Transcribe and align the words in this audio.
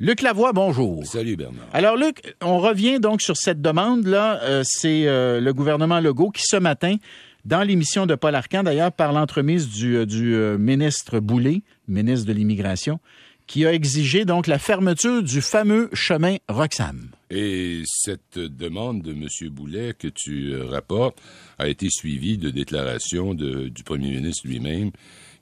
Luc 0.00 0.22
Lavoie, 0.22 0.52
bonjour. 0.52 1.06
Salut 1.06 1.36
Bernard. 1.36 1.68
Alors 1.72 1.96
Luc, 1.96 2.34
on 2.42 2.58
revient 2.58 2.98
donc 2.98 3.22
sur 3.22 3.36
cette 3.36 3.62
demande-là. 3.62 4.40
Euh, 4.42 4.62
c'est 4.64 5.06
euh, 5.06 5.38
le 5.40 5.54
gouvernement 5.54 6.00
Legault 6.00 6.30
qui 6.30 6.42
ce 6.44 6.56
matin, 6.56 6.96
dans 7.44 7.62
l'émission 7.62 8.04
de 8.04 8.16
Paul 8.16 8.34
Arcan, 8.34 8.64
d'ailleurs 8.64 8.90
par 8.90 9.12
l'entremise 9.12 9.68
du, 9.68 9.94
euh, 9.94 10.58
ministre 10.58 11.20
Boulay, 11.20 11.62
ministre 11.86 12.26
de 12.26 12.32
l'Immigration, 12.32 12.98
qui 13.46 13.64
a 13.66 13.72
exigé 13.72 14.24
donc 14.24 14.48
la 14.48 14.58
fermeture 14.58 15.22
du 15.22 15.40
fameux 15.40 15.90
chemin 15.92 16.38
Roxham. 16.48 17.10
Et 17.30 17.82
cette 17.86 18.40
demande 18.40 19.00
de 19.00 19.12
M. 19.12 19.28
Boulet 19.52 19.94
que 19.96 20.08
tu 20.08 20.60
rapportes 20.60 21.22
a 21.58 21.68
été 21.68 21.88
suivie 21.88 22.36
de 22.36 22.50
déclarations 22.50 23.32
de, 23.32 23.68
du 23.68 23.84
premier 23.84 24.10
ministre 24.10 24.48
lui-même 24.48 24.90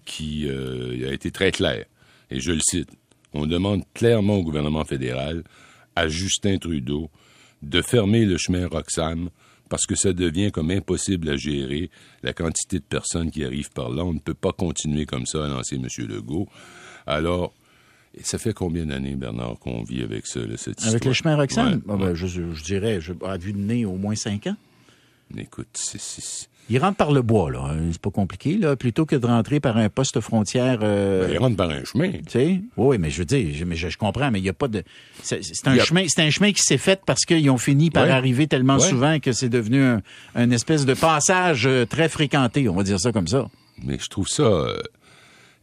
qui 0.04 0.46
a 0.50 1.10
été 1.10 1.30
très 1.30 1.52
clair. 1.52 1.86
Et 2.30 2.40
je 2.40 2.52
le 2.52 2.60
cite 2.60 2.90
on 3.34 3.46
demande 3.46 3.82
clairement 3.94 4.36
au 4.36 4.42
gouvernement 4.42 4.84
fédéral, 4.84 5.42
à 5.96 6.08
Justin 6.08 6.58
Trudeau, 6.58 7.10
de 7.62 7.82
fermer 7.82 8.24
le 8.24 8.38
chemin 8.38 8.66
Roxham 8.66 9.30
parce 9.68 9.86
que 9.86 9.94
ça 9.94 10.12
devient 10.12 10.52
comme 10.52 10.70
impossible 10.70 11.30
à 11.30 11.36
gérer. 11.36 11.90
La 12.22 12.34
quantité 12.34 12.78
de 12.78 12.84
personnes 12.84 13.30
qui 13.30 13.42
arrivent 13.42 13.70
par 13.70 13.88
là, 13.88 14.04
on 14.04 14.12
ne 14.12 14.18
peut 14.18 14.34
pas 14.34 14.52
continuer 14.52 15.06
comme 15.06 15.24
ça 15.24 15.46
à 15.46 15.48
lancer 15.48 15.76
M. 15.76 15.86
Legault. 16.06 16.46
Alors, 17.06 17.54
ça 18.22 18.36
fait 18.36 18.52
combien 18.52 18.84
d'années, 18.84 19.14
Bernard, 19.14 19.58
qu'on 19.58 19.82
vit 19.82 20.02
avec 20.02 20.26
ça, 20.26 20.40
cette 20.56 20.84
Avec 20.84 21.06
le 21.06 21.14
chemin 21.14 21.36
Roxham? 21.36 21.80
Ah, 21.88 21.96
ben, 21.96 22.14
je, 22.14 22.26
dirais, 22.62 23.00
je, 23.00 23.14
à 23.24 23.38
vue 23.38 23.54
de 23.54 23.58
nez, 23.58 23.86
au 23.86 23.96
moins 23.96 24.14
cinq 24.14 24.46
ans. 24.46 24.56
Écoute, 25.36 25.68
c'est 25.74 26.48
il 26.70 26.78
rentre 26.78 26.96
par 26.96 27.12
le 27.12 27.22
bois, 27.22 27.50
là. 27.50 27.74
C'est 27.90 28.00
pas 28.00 28.10
compliqué, 28.10 28.56
là. 28.56 28.76
Plutôt 28.76 29.04
que 29.04 29.16
de 29.16 29.26
rentrer 29.26 29.60
par 29.60 29.76
un 29.76 29.88
poste 29.88 30.20
frontière. 30.20 30.78
Euh... 30.82 31.26
Ben, 31.26 31.32
il 31.32 31.38
rentre 31.38 31.56
par 31.56 31.70
un 31.70 31.84
chemin. 31.84 32.10
Tu 32.10 32.22
sais? 32.28 32.60
Oui, 32.76 32.98
mais 32.98 33.10
je 33.10 33.18
veux 33.18 33.24
dire, 33.24 33.52
je, 33.52 33.64
mais 33.64 33.76
je, 33.76 33.96
comprends, 33.98 34.30
mais 34.30 34.38
il 34.38 34.42
n'y 34.42 34.48
a 34.48 34.54
pas 34.54 34.68
de. 34.68 34.82
C'est 35.22 35.40
un 35.66 35.78
chemin. 35.78 36.04
C'est 36.08 36.22
un 36.22 36.30
chemin 36.30 36.52
qui 36.52 36.62
s'est 36.62 36.78
fait 36.78 37.00
parce 37.04 37.24
qu'ils 37.24 37.50
ont 37.50 37.58
fini 37.58 37.90
par 37.90 38.10
arriver 38.10 38.46
tellement 38.46 38.78
souvent 38.78 39.18
que 39.18 39.32
c'est 39.32 39.48
devenu 39.48 39.82
un, 40.34 40.50
espèce 40.50 40.86
de 40.86 40.94
passage 40.94 41.66
euh, 41.66 41.84
très 41.84 42.08
fréquenté. 42.08 42.68
On 42.68 42.74
va 42.74 42.84
dire 42.84 43.00
ça 43.00 43.12
comme 43.12 43.28
ça. 43.28 43.48
Mais 43.84 43.98
je 43.98 44.08
trouve 44.08 44.28
ça. 44.28 44.42
Euh, 44.44 44.80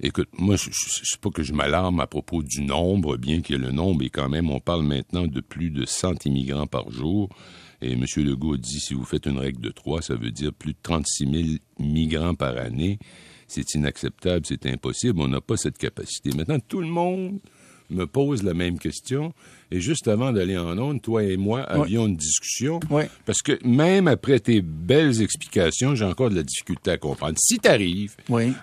écoute, 0.01 0.29
moi, 0.37 0.57
je, 0.57 0.69
je, 0.71 1.05
sais 1.05 1.17
pas 1.21 1.29
que 1.29 1.43
je 1.43 1.53
m'alarme 1.53 1.99
à 2.01 2.07
propos 2.07 2.43
du 2.43 2.61
nombre, 2.61 3.17
bien 3.17 3.41
que 3.41 3.53
le 3.53 3.71
nombre 3.71 4.03
est 4.03 4.09
quand 4.09 4.29
même. 4.29 4.49
On 4.49 4.59
parle 4.59 4.83
maintenant 4.83 5.27
de 5.27 5.41
plus 5.41 5.69
de 5.69 5.85
100 5.85 6.25
immigrants 6.25 6.67
par 6.67 6.91
jour. 6.91 7.29
Et 7.81 7.93
M. 7.93 8.05
Legault 8.17 8.57
dit, 8.57 8.79
si 8.79 8.93
vous 8.93 9.05
faites 9.05 9.25
une 9.25 9.37
règle 9.37 9.61
de 9.61 9.69
trois, 9.69 10.01
ça 10.01 10.15
veut 10.15 10.31
dire 10.31 10.53
plus 10.53 10.73
de 10.73 10.79
36 10.81 11.31
000 11.31 11.47
migrants 11.79 12.35
par 12.35 12.57
année. 12.57 12.99
C'est 13.47 13.73
inacceptable, 13.73 14.45
c'est 14.45 14.65
impossible, 14.65 15.21
on 15.21 15.27
n'a 15.27 15.41
pas 15.41 15.57
cette 15.57 15.77
capacité. 15.77 16.31
Maintenant, 16.35 16.59
tout 16.59 16.81
le 16.81 16.87
monde 16.87 17.39
me 17.89 18.05
pose 18.05 18.43
la 18.43 18.53
même 18.53 18.79
question. 18.79 19.33
Et 19.71 19.79
juste 19.79 20.07
avant 20.07 20.31
d'aller 20.31 20.57
en 20.57 20.77
onde, 20.79 21.01
toi 21.01 21.23
et 21.23 21.37
moi 21.37 21.61
avions 21.61 22.07
une 22.07 22.15
discussion. 22.15 22.79
Parce 23.25 23.41
que 23.41 23.59
même 23.63 24.07
après 24.07 24.39
tes 24.39 24.61
belles 24.61 25.21
explications, 25.21 25.93
j'ai 25.93 26.05
encore 26.05 26.31
de 26.31 26.35
la 26.35 26.43
difficulté 26.43 26.91
à 26.91 26.97
comprendre. 26.97 27.37
Si 27.37 27.59
tu 27.59 27.69
arrives 27.69 28.15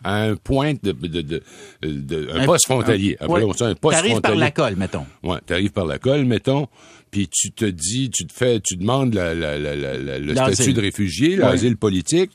à 0.02 0.22
un 0.22 0.36
point 0.36 0.74
de, 0.82 0.92
de, 0.92 1.42
de, 1.82 2.28
un, 2.32 2.44
poste 2.44 2.66
frontalier, 2.66 3.16
après 3.20 3.44
on 3.44 3.50
un 3.50 3.74
poste 3.74 3.98
frontalier. 3.98 4.20
par 4.20 4.34
la 4.34 4.50
colle, 4.50 4.77
mettons. 4.77 5.06
Ouais, 5.22 5.38
arrives 5.50 5.72
par 5.72 5.86
la 5.86 5.98
colle, 5.98 6.24
mettons 6.24 6.69
puis 7.10 7.28
tu 7.28 7.50
te 7.50 7.64
dis, 7.64 8.10
tu 8.10 8.27
te 8.27 8.32
fais, 8.32 8.60
tu 8.60 8.77
demandes 8.77 9.14
le 9.14 10.34
statut 10.34 10.74
de 10.74 10.80
réfugié, 10.80 11.36
l'asile 11.36 11.77
politique. 11.77 12.32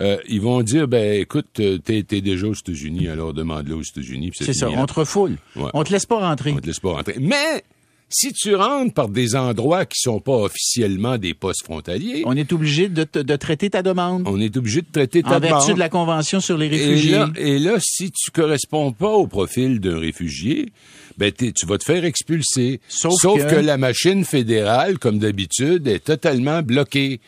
Euh, 0.00 0.16
ils 0.28 0.40
vont 0.40 0.62
dire, 0.62 0.88
ben 0.88 1.20
écoute, 1.20 1.46
euh, 1.60 1.78
t'es 1.78 1.98
es 2.10 2.20
déjà 2.20 2.46
aux 2.46 2.54
États-Unis, 2.54 3.08
alors 3.08 3.34
demande-le 3.34 3.74
aux 3.74 3.82
États-Unis. 3.82 4.30
C'est 4.34 4.52
ça, 4.54 4.68
on 4.70 4.86
te 4.86 4.94
refoule. 4.94 5.36
On 5.56 5.84
te 5.84 5.92
laisse 5.92 6.06
pas 6.06 6.18
rentrer. 6.18 6.52
On 6.52 6.60
te 6.60 6.66
laisse 6.66 6.80
pas 6.80 6.92
rentrer. 6.92 7.16
Mais 7.20 7.62
si 8.08 8.32
tu 8.32 8.54
rentres 8.54 8.92
par 8.92 9.08
des 9.08 9.36
endroits 9.36 9.84
qui 9.84 10.00
sont 10.00 10.20
pas 10.20 10.34
officiellement 10.34 11.16
des 11.16 11.32
postes 11.32 11.64
frontaliers, 11.64 12.22
on 12.26 12.36
est 12.36 12.52
obligé 12.52 12.88
de, 12.88 13.06
de 13.12 13.36
traiter 13.36 13.70
ta 13.70 13.82
demande. 13.82 14.24
On 14.26 14.40
est 14.40 14.56
obligé 14.56 14.80
de 14.80 14.88
traiter 14.90 15.22
ta 15.22 15.38
demande. 15.38 15.44
En 15.44 15.56
vertu 15.58 15.74
de 15.74 15.78
la 15.78 15.88
Convention 15.88 16.40
sur 16.40 16.58
les 16.58 16.68
réfugiés. 16.68 17.12
Et 17.12 17.18
là, 17.18 17.30
et 17.36 17.58
là 17.58 17.76
si 17.78 18.10
tu 18.10 18.30
corresponds 18.32 18.92
pas 18.92 19.12
au 19.12 19.26
profil 19.28 19.80
d'un 19.80 19.98
réfugié, 19.98 20.72
ben 21.18 21.30
tu 21.32 21.66
vas 21.66 21.78
te 21.78 21.84
faire 21.84 22.04
expulser. 22.04 22.80
Sauf, 22.88 23.14
que... 23.22 23.56
la 23.56 23.76
machine 23.76 24.24
fédérale, 24.24 24.98
comme 24.98 25.18
d'habitude, 25.18 25.86
est 25.86 26.04
totalement 26.04 26.62
bloquée. 26.62 27.20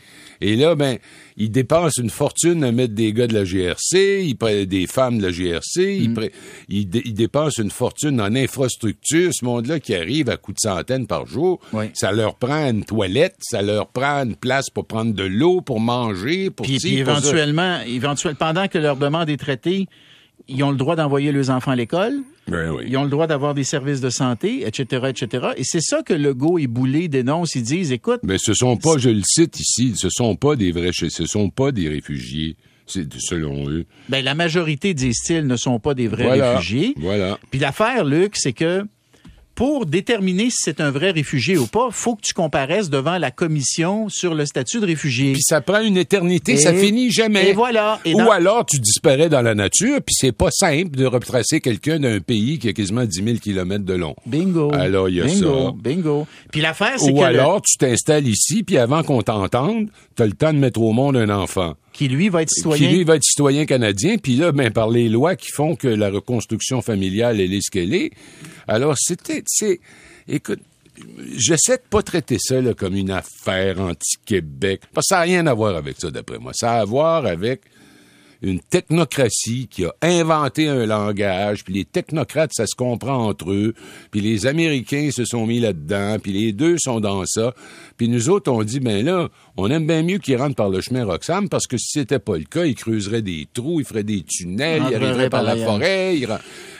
Et 0.42 0.56
là, 0.56 0.75
ben, 0.75 0.98
ils 1.36 1.50
dépensent 1.50 2.03
une 2.03 2.10
fortune 2.10 2.64
à 2.64 2.72
mettre 2.72 2.94
des 2.94 3.12
gars 3.12 3.26
de 3.26 3.34
la 3.34 3.44
GRC, 3.44 4.25
ils 4.25 4.36
prennent 4.36 4.64
des 4.64 4.86
femmes 4.86 5.19
de 5.19 5.26
la 5.26 5.30
GRC, 5.30 5.97
ils, 6.69 6.86
mm. 6.86 7.12
dépensent 7.12 7.62
une 7.62 7.70
fortune 7.70 8.20
en 8.20 8.34
infrastructure, 8.34 9.31
ce 9.32 9.44
monde-là 9.44 9.81
qui 9.81 9.94
arrive 9.94 10.28
à 10.28 10.36
coups 10.36 10.56
de 10.56 10.69
centaines 10.69 11.06
par 11.06 11.26
jour. 11.26 11.60
Ça 11.94 12.12
leur 12.12 12.34
prend 12.34 12.69
une 12.69 12.84
toilette, 12.84 13.36
ça 13.41 13.62
leur 13.62 13.88
prend 13.88 14.25
une 14.25 14.36
place 14.36 14.69
pour 14.69 14.86
prendre 14.86 15.14
de 15.14 15.25
l'eau, 15.25 15.60
pour 15.60 15.81
manger, 15.81 16.50
pour... 16.50 16.66
Puis, 16.66 16.78
puis 16.78 16.98
éventuellement, 16.98 17.81
éventuellement, 17.86 18.38
pendant 18.38 18.69
que 18.69 18.78
leur 18.78 18.97
demande 18.97 19.31
est 19.31 19.36
traitée, 19.36 19.86
ils 20.48 20.62
ont 20.62 20.70
le 20.70 20.76
droit 20.76 20.97
d'envoyer 20.97 21.32
leurs 21.32 21.50
enfants 21.50 21.72
à 21.72 21.76
l'école. 21.76 22.14
Ben 22.48 22.76
ils 22.86 22.97
ont 22.97 23.04
le 23.04 23.10
droit 23.10 23.26
d'avoir 23.26 23.54
des 23.54 23.64
services 23.64 24.00
de 24.00 24.10
santé, 24.10 24.66
etc., 24.66 25.06
etc. 25.08 25.48
Et 25.56 25.64
c'est 25.64 25.80
ça 25.80 26.03
que 26.03 26.12
Legault 26.12 26.58
et 26.58 26.66
Boulay 26.66 27.08
dénoncent. 27.08 27.54
Ils 27.54 27.62
disent, 27.62 27.92
écoute... 27.92 28.20
Mais 28.25 28.38
ce 28.38 28.52
sont 28.52 28.76
pas, 28.76 28.98
je 28.98 29.10
le 29.10 29.22
cite 29.25 29.60
ici, 29.60 29.94
ce 29.97 30.08
sont 30.10 30.34
pas 30.36 30.56
des 30.56 30.72
vrais... 30.72 30.91
Ce 30.92 31.26
sont 31.26 31.50
pas 31.50 31.72
des 31.72 31.88
réfugiés. 31.88 32.56
Selon 32.86 33.70
eux. 33.70 33.86
Ben, 34.08 34.22
la 34.22 34.34
majorité, 34.34 34.92
disent-ils, 34.92 35.47
ne 35.47 35.56
sont 35.56 35.78
pas 35.78 35.94
des 35.94 36.08
vrais 36.08 36.28
réfugiés. 36.28 36.94
Voilà. 36.98 37.38
Puis 37.50 37.58
l'affaire, 37.60 38.04
Luc, 38.04 38.36
c'est 38.36 38.52
que 38.52 38.84
pour 39.54 39.86
déterminer 39.86 40.50
si 40.50 40.56
c'est 40.58 40.80
un 40.80 40.90
vrai 40.90 41.10
réfugié 41.10 41.56
ou 41.58 41.66
pas, 41.66 41.88
faut 41.90 42.16
que 42.16 42.22
tu 42.22 42.34
comparaisses 42.34 42.90
devant 42.90 43.18
la 43.18 43.30
commission 43.30 44.08
sur 44.08 44.34
le 44.34 44.46
statut 44.46 44.80
de 44.80 44.86
réfugié. 44.86 45.32
Puis 45.32 45.42
ça 45.42 45.60
prend 45.60 45.80
une 45.80 45.96
éternité, 45.96 46.56
ça 46.56 46.72
finit 46.72 47.10
jamais. 47.10 47.50
Et 47.50 47.52
voilà. 47.52 48.00
ou 48.06 48.30
alors 48.30 48.64
tu 48.66 48.78
disparais 48.78 49.28
dans 49.28 49.42
la 49.42 49.54
nature, 49.54 49.98
puis 50.04 50.14
c'est 50.14 50.32
pas 50.32 50.50
simple 50.50 50.96
de 50.96 51.06
retracer 51.06 51.60
quelqu'un 51.60 51.98
d'un 51.98 52.20
pays 52.20 52.58
qui 52.58 52.68
a 52.68 52.72
quasiment 52.72 53.04
10 53.04 53.24
000 53.24 53.36
kilomètres 53.38 53.84
de 53.84 53.94
long. 53.94 54.14
Bingo. 54.26 54.72
Alors 54.72 55.08
il 55.08 55.16
y 55.16 55.20
a 55.20 55.24
bingo, 55.24 55.66
ça. 55.66 55.72
Bingo. 55.76 56.26
Puis 56.50 56.60
l'affaire, 56.60 56.98
c'est 56.98 57.12
que 57.12 57.19
ou 57.19 57.22
alors 57.22 57.62
tu 57.62 57.76
t'installes 57.76 58.26
ici, 58.26 58.62
puis 58.62 58.78
avant 58.78 59.02
qu'on 59.02 59.22
t'entende, 59.22 59.88
tu 60.16 60.22
as 60.22 60.26
le 60.26 60.32
temps 60.32 60.52
de 60.52 60.58
mettre 60.58 60.80
au 60.80 60.92
monde 60.92 61.16
un 61.16 61.30
enfant 61.30 61.74
qui 61.92 62.08
lui 62.08 62.28
va 62.28 62.42
être 62.42 62.50
citoyen. 62.50 62.88
Qui 62.88 62.94
lui 62.94 63.04
va 63.04 63.16
être 63.16 63.25
citoyen 63.25 63.66
canadien, 63.66 64.16
puis 64.16 64.36
là, 64.36 64.53
ben, 64.53 64.70
par 64.70 64.91
les 64.91 65.08
lois 65.08 65.36
qui 65.36 65.50
font 65.50 65.76
que 65.76 65.88
la 65.88 66.10
reconstruction 66.10 66.80
familiale, 66.82 67.41
est 67.41 67.60
ce 67.60 67.70
qu'elle 67.70 67.94
est. 67.94 68.12
Alors, 68.66 68.94
c'était, 68.98 69.42
c'est, 69.47 69.80
écoute, 70.26 70.60
j'essaie 71.36 71.76
de 71.76 71.82
pas 71.88 72.02
traiter 72.02 72.38
ça 72.38 72.56
comme 72.75 72.97
une 72.97 73.10
affaire 73.10 73.81
anti-Québec, 73.81 74.82
parce 74.92 75.06
que 75.06 75.14
ça 75.14 75.16
n'a 75.16 75.22
rien 75.22 75.47
à 75.47 75.54
voir 75.54 75.76
avec 75.76 75.97
ça, 75.98 76.10
d'après 76.10 76.38
moi. 76.38 76.52
Ça 76.54 76.72
a 76.72 76.81
à 76.81 76.84
voir 76.84 77.26
avec 77.26 77.62
une 78.42 78.60
technocratie 78.60 79.69
qui 79.70 79.84
a 79.84 79.94
inventé 80.03 80.69
un 80.69 80.84
langage, 80.84 81.64
puis 81.64 81.75
les 81.75 81.84
technocrates, 81.84 82.53
ça 82.53 82.66
se 82.66 82.75
comprend 82.75 83.26
entre 83.26 83.53
eux, 83.53 83.75
puis 84.10 84.20
les 84.20 84.47
Américains 84.47 85.10
se 85.12 85.25
sont 85.25 85.47
mis 85.47 85.60
là-dedans, 85.60 86.19
puis 86.20 86.32
les 86.32 86.52
deux 86.52 86.76
sont 86.78 87.00
dans 87.00 87.25
ça, 87.25 87.54
puis 87.97 88.08
nous 88.08 88.28
autres, 88.28 88.50
on 88.50 88.62
dit, 88.64 88.81
ben 88.81 89.04
là, 89.04 89.28
on 89.56 89.70
aime 89.70 89.86
bien 89.86 90.02
mieux 90.02 90.19
qu'ils 90.19 90.36
rentrent 90.36 90.56
par 90.56 90.70
le 90.70 90.81
chemin 90.81 91.04
Roxham, 91.04 91.48
parce 91.48 91.66
que 91.66 91.76
si 91.76 92.00
c'était 92.00 92.19
pas 92.19 92.36
le 92.36 92.44
cas, 92.44 92.64
ils 92.64 92.75
creuseraient 92.75 93.22
des 93.22 93.47
trous, 93.52 93.81
ils 93.81 93.86
feraient 93.86 94.02
des 94.02 94.22
tunnels, 94.22 94.82
ils 94.91 94.94
arriveraient 94.97 95.31
par, 95.31 95.42
la 95.42 95.56
forêt, 95.56 96.19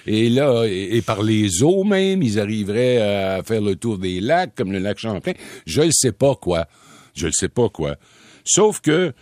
et 0.06 0.28
là, 0.28 0.65
et, 0.67 1.01
par 1.03 1.22
les 1.22 1.62
eaux 1.62 1.84
même, 1.84 2.22
ils 2.22 2.41
arriveraient 2.41 3.01
à 3.01 3.43
faire 3.43 3.61
le 3.61 3.77
tour 3.77 3.99
des 3.99 4.21
lacs, 4.21 4.55
comme 4.55 4.72
le 4.72 4.78
lac 4.78 4.99
Champlain. 4.99 5.33
Je 5.67 5.83
ne 5.83 5.91
sais 5.93 6.12
pas 6.12 6.34
quoi. 6.34 6.67
Je 7.15 7.27
ne 7.27 7.33
sais 7.33 7.49
pas 7.49 7.69
quoi. 7.69 7.97
Sauf 8.45 8.81
que, 8.81 9.12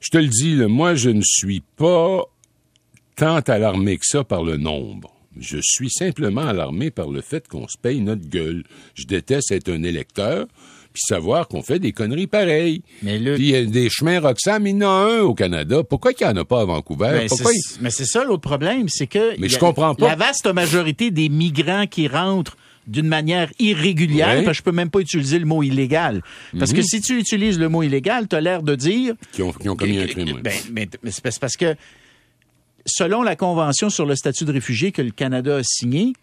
je 0.00 0.10
te 0.10 0.18
le 0.18 0.28
dis, 0.28 0.56
moi, 0.56 0.94
je 0.94 1.10
ne 1.10 1.22
suis 1.22 1.62
pas 1.76 2.24
tant 3.16 3.40
alarmé 3.40 3.98
que 3.98 4.06
ça 4.06 4.24
par 4.24 4.42
le 4.42 4.56
nombre. 4.56 5.14
Je 5.38 5.58
suis 5.62 5.90
simplement 5.90 6.40
alarmé 6.40 6.90
par 6.90 7.08
le 7.08 7.20
fait 7.20 7.46
qu'on 7.46 7.68
se 7.68 7.78
paye 7.78 8.00
notre 8.00 8.28
gueule. 8.28 8.64
Je 8.94 9.04
déteste 9.04 9.52
être 9.52 9.70
un 9.70 9.82
électeur, 9.82 10.46
puis 10.92 11.02
savoir 11.06 11.46
qu'on 11.46 11.62
fait 11.62 11.78
des 11.78 11.92
conneries 11.92 12.26
pareilles. 12.26 12.82
Mais 13.02 13.18
Puis 13.18 13.48
il 13.48 13.50
y 13.50 13.56
a 13.56 13.64
des 13.64 13.88
chemins 13.90 14.20
Roxham, 14.20 14.66
il 14.66 14.76
y 14.76 14.84
en 14.84 14.88
a 14.88 15.12
un 15.12 15.20
au 15.20 15.34
Canada. 15.34 15.84
Pourquoi 15.84 16.12
il 16.18 16.24
n'y 16.24 16.30
en 16.30 16.36
a 16.36 16.44
pas 16.44 16.62
à 16.62 16.64
Vancouver? 16.64 17.26
Mais 17.80 17.90
c'est 17.90 18.06
ça 18.06 18.24
l'autre 18.24 18.42
problème, 18.42 18.88
c'est 18.88 19.06
que... 19.06 19.38
Mais 19.38 19.48
je 19.48 19.58
comprends 19.58 19.94
pas. 19.94 20.08
La 20.08 20.16
vaste 20.16 20.46
majorité 20.46 21.10
des 21.10 21.28
migrants 21.28 21.86
qui 21.86 22.08
rentrent 22.08 22.56
d'une 22.86 23.06
manière 23.06 23.50
irrégulière, 23.58 24.42
parce 24.44 24.46
que 24.46 24.52
je 24.54 24.62
peux 24.62 24.72
même 24.72 24.90
pas 24.90 25.00
utiliser 25.00 25.38
le 25.38 25.46
mot 25.46 25.62
illégal. 25.62 26.22
Parce 26.58 26.72
que 26.72 26.78
mhm. 26.78 26.84
si 26.84 27.00
tu 27.00 27.18
utilises 27.18 27.58
le 27.58 27.68
mot 27.68 27.82
illégal, 27.82 28.26
tu 28.26 28.36
as 28.36 28.40
l'air 28.40 28.62
de 28.62 28.74
dire... 28.74 29.14
Qui 29.32 29.42
ont, 29.42 29.52
commis 29.52 29.98
un 29.98 30.06
crime. 30.06 30.40
Ben, 30.42 30.54
mais, 30.72 30.88
c'est 31.10 31.38
parce 31.38 31.56
que, 31.56 31.76
selon 32.86 33.22
la 33.22 33.36
Convention 33.36 33.90
sur 33.90 34.06
le 34.06 34.16
statut 34.16 34.44
de 34.44 34.52
réfugié 34.52 34.92
que 34.92 35.02
le 35.02 35.10
Canada 35.10 35.56
a 35.56 35.62
signée, 35.62 36.14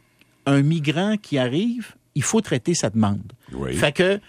un 0.46 0.62
migrant 0.62 1.18
qui 1.18 1.38
arrive, 1.38 1.94
il 2.16 2.24
faut 2.24 2.42
traiter 2.42 2.74
sa 2.74 2.90
demande. 2.90 3.34
Fait 3.74 3.92
que 3.92 4.20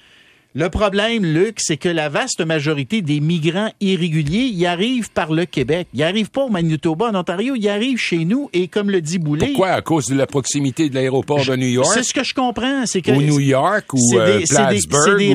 Le 0.55 0.71
problème, 0.71 1.25
Luc, 1.25 1.59
c'est 1.61 1.77
que 1.77 1.89
la 1.91 2.09
vaste 2.09 2.41
majorité 2.45 3.03
des 3.03 3.21
migrants 3.21 3.71
irréguliers 3.81 4.47
y 4.47 4.67
arrivent 4.67 5.11
par 5.11 5.31
le 5.33 5.45
Québec. 5.45 5.89
Ils 5.95 6.03
arrivent 6.03 6.31
pas 6.31 6.45
au 6.45 6.49
Manitoba, 6.49 7.11
en 7.11 7.15
Ontario, 7.15 7.55
ils 7.55 7.69
arrivent 7.69 7.99
chez 7.99 8.25
nous 8.25 8.49
et 8.53 8.67
comme 8.67 8.91
le 8.91 9.00
dit 9.00 9.19
Boulay... 9.19 9.49
Pourquoi? 9.49 9.69
À 9.71 9.83
cause 9.83 10.06
de 10.06 10.15
la 10.15 10.27
proximité 10.27 10.89
de 10.89 10.95
l'aéroport 10.95 11.45
de 11.45 11.55
New 11.55 11.69
York? 11.69 11.89
C'est 11.93 12.03
ce 12.03 12.15
que 12.15 12.25
je 12.25 12.35
comprends. 12.35 12.87
C'est 12.87 13.03
que 13.03 13.12
ou 13.12 13.23
New 13.23 13.41
York 13.41 13.93
ou 13.93 13.99
c'est 14.11 14.19
euh, 14.19 14.39
des, 14.39 14.47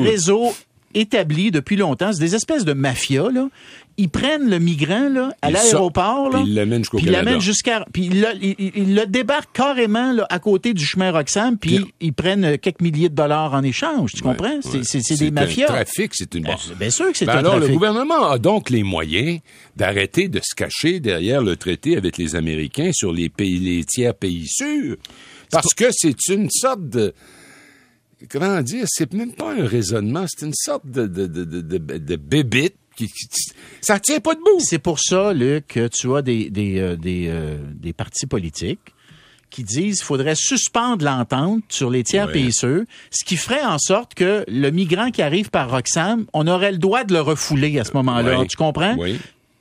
réseaux 0.00 0.52
établis 0.94 1.50
depuis 1.50 1.76
longtemps. 1.76 2.12
C'est 2.12 2.20
des 2.20 2.34
espèces 2.34 2.64
de 2.64 2.72
mafias, 2.72 3.30
là. 3.32 3.48
Ils 3.96 4.08
prennent 4.08 4.50
le 4.50 4.58
migrant, 4.58 5.08
là, 5.08 5.32
à 5.40 5.50
Ils 5.50 5.52
l'aéroport, 5.52 6.30
puis 6.30 6.42
ils 6.46 6.54
l'amènent 6.54 6.80
jusqu'au 6.82 6.98
ils 6.98 7.04
Canada. 7.12 7.38
jusqu'à, 7.38 7.86
puis 7.92 8.06
ils 8.06 8.20
le, 8.20 8.26
ils- 8.42 8.72
ils 8.74 8.94
le 8.96 9.06
débarquent 9.06 9.52
carrément, 9.52 10.10
là, 10.12 10.26
à 10.30 10.40
côté 10.40 10.74
du 10.74 10.84
chemin 10.84 11.12
Roxham, 11.12 11.56
puis 11.56 11.86
ils 12.00 12.12
prennent 12.12 12.58
quelques 12.58 12.80
milliers 12.80 13.08
de 13.08 13.14
dollars 13.14 13.54
en 13.54 13.62
échange. 13.62 14.10
Tu 14.12 14.22
comprends? 14.22 14.48
Ouais, 14.48 14.58
C'est- 14.62 14.78
ouais. 14.78 14.80
C'est 14.82 15.00
c'est 15.00 15.16
des 15.16 15.30
mafias. 15.30 15.66
un 15.70 15.74
trafic, 15.74 16.10
c'est 16.14 16.34
une... 16.34 16.42
Ben, 16.42 16.56
c'est 16.58 16.76
bien 16.76 16.90
sûr 16.90 17.12
que 17.12 17.16
c'est 17.18 17.24
Ben 17.26 17.34
un 17.34 17.38
alors, 17.38 17.60
le 17.60 17.68
gouvernement 17.68 18.28
a 18.30 18.38
donc 18.38 18.68
les 18.70 18.82
moyens 18.82 19.38
d'arrêter 19.76 20.26
de 20.26 20.40
se 20.42 20.56
cacher 20.56 20.98
derrière 20.98 21.40
le 21.42 21.54
traité 21.54 21.96
avec 21.96 22.18
les 22.18 22.34
Américains 22.34 22.90
sur 22.92 23.12
les 23.12 23.28
pays, 23.28 23.60
les 23.60 23.84
tiers 23.84 24.14
pays 24.16 24.46
sûrs. 24.48 24.96
Parce 25.52 25.72
que 25.76 25.84
c'est 25.92 26.16
une 26.30 26.50
sorte 26.50 26.88
de, 26.88 27.14
comment 28.28 28.60
dire, 28.62 28.86
c'est 28.88 29.12
même 29.12 29.32
pas 29.34 29.52
un 29.52 29.66
raisonnement, 29.66 30.24
c'est 30.26 30.46
une 30.46 30.54
sorte 30.54 30.86
de, 30.86 31.06
de, 31.06 31.26
de, 31.26 31.44
de, 31.44 31.68
de, 31.78 32.16
bébite 32.16 32.74
ça 33.80 33.98
tient 34.00 34.20
pas 34.20 34.34
debout. 34.34 34.58
C'est 34.60 34.78
pour 34.78 34.98
ça, 35.00 35.32
Luc, 35.32 35.66
que 35.68 35.88
tu 35.88 36.14
as 36.14 36.22
des, 36.22 36.50
des, 36.50 36.78
euh, 36.78 36.96
des, 36.96 37.26
euh, 37.28 37.58
des 37.74 37.92
partis 37.92 38.26
politiques 38.26 38.80
qui 39.50 39.62
disent 39.62 39.98
qu'il 39.98 40.04
faudrait 40.06 40.34
suspendre 40.34 41.04
l'entente 41.04 41.62
sur 41.68 41.88
les 41.90 42.02
tiers 42.02 42.26
Ouais. 42.26 42.32
pays 42.32 42.52
sûrs, 42.52 42.82
ce 43.10 43.24
qui 43.24 43.36
ferait 43.36 43.64
en 43.64 43.78
sorte 43.78 44.14
que 44.14 44.44
le 44.48 44.70
migrant 44.70 45.10
qui 45.10 45.22
arrive 45.22 45.50
par 45.50 45.70
Roxham, 45.70 46.26
on 46.32 46.46
aurait 46.48 46.72
le 46.72 46.78
droit 46.78 47.04
de 47.04 47.12
le 47.14 47.20
refouler 47.20 47.78
à 47.78 47.84
ce 47.84 47.92
moment-là. 47.92 48.40
Ouais. 48.40 48.46
Tu 48.46 48.56
comprends? 48.56 48.96
Oui. 48.98 49.18